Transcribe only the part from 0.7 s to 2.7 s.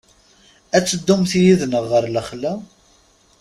Ad teddumt yid-neɣ ɣer lexla?